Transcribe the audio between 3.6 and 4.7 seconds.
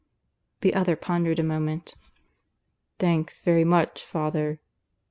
much, father....